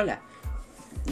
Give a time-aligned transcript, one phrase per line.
[0.00, 0.18] Hola,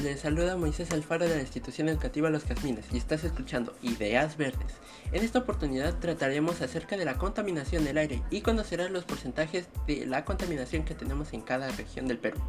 [0.03, 4.73] les saluda Moisés Alfaro de la institución educativa Los Casmines y estás escuchando Ideas Verdes.
[5.13, 10.07] En esta oportunidad trataremos acerca de la contaminación del aire y conocerás los porcentajes de
[10.07, 12.41] la contaminación que tenemos en cada región del Perú.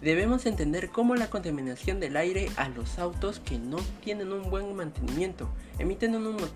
[0.00, 4.76] Debemos entender cómo la contaminación del aire a los autos que no tienen un buen
[4.76, 6.46] mantenimiento emiten un humo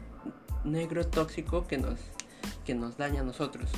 [0.62, 1.98] negro tóxico que nos,
[2.64, 3.68] que nos daña a nosotros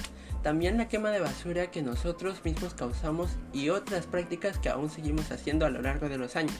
[0.42, 5.30] también la quema de basura que nosotros mismos causamos y otras prácticas que aún seguimos
[5.30, 6.58] haciendo a lo largo de los años.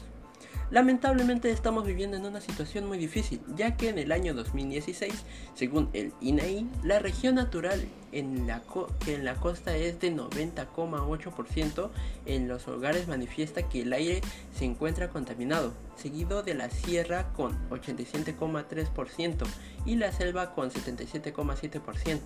[0.70, 5.12] Lamentablemente estamos viviendo en una situación muy difícil, ya que en el año 2016,
[5.54, 8.62] según el INAI, la región natural en la
[9.04, 11.90] que en la costa es de 90,8%,
[12.26, 14.20] en los hogares manifiesta que el aire
[14.56, 19.46] se encuentra contaminado, seguido de la sierra con 87,3%
[19.86, 22.20] y la selva con 77,7%.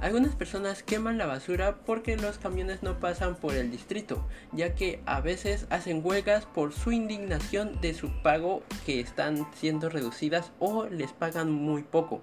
[0.00, 5.00] Algunas personas queman la basura porque los camiones no pasan por el distrito, ya que
[5.06, 10.86] a veces hacen huelgas por su indignación de su pago que están siendo reducidas o
[10.86, 12.20] les pagan muy poco.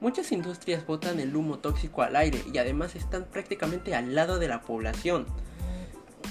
[0.00, 4.48] Muchas industrias botan el humo tóxico al aire y además están prácticamente al lado de
[4.48, 5.26] la población.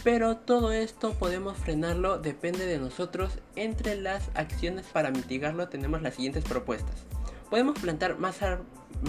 [0.03, 3.39] Pero todo esto podemos frenarlo, depende de nosotros.
[3.55, 7.05] Entre las acciones para mitigarlo tenemos las siguientes propuestas.
[7.53, 8.39] Podemos plantar más,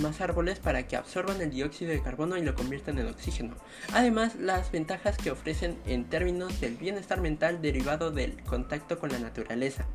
[0.02, 3.54] más árboles para que absorban el dióxido de carbono y lo conviertan en oxígeno.
[3.94, 9.18] Además, las ventajas que ofrecen en términos del bienestar mental derivado del contacto con la
[9.18, 9.86] naturaleza.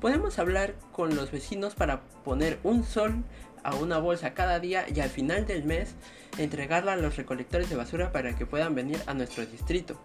[0.00, 3.22] Podemos hablar con los vecinos para poner un sol
[3.64, 5.94] a una bolsa cada día y al final del mes
[6.38, 10.00] entregarla a los recolectores de basura para que puedan venir a nuestro distrito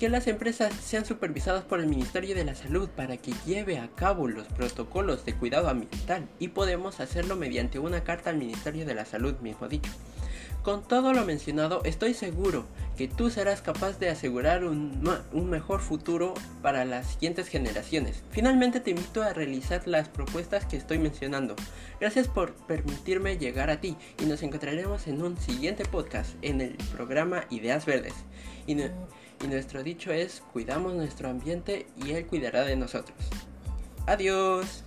[0.00, 3.88] que las empresas sean supervisadas por el Ministerio de la Salud para que lleve a
[3.88, 8.94] cabo los protocolos de cuidado ambiental y podemos hacerlo mediante una carta al Ministerio de
[8.94, 9.90] la Salud mismo dicho.
[10.62, 12.64] Con todo lo mencionado, estoy seguro
[12.96, 16.32] que tú serás capaz de asegurar un, un, mejor futuro
[16.62, 18.22] para las siguientes generaciones.
[18.30, 21.56] Finalmente te invito a realizar las propuestas que estoy mencionando.
[22.00, 26.76] Gracias por permitirme llegar a ti y nos encontraremos en un siguiente podcast en el
[26.94, 28.14] programa Ideas Verdes.
[28.66, 28.76] Y
[29.42, 33.16] y nuestro dicho es, cuidamos nuestro ambiente y Él cuidará de nosotros.
[34.06, 34.84] Adiós.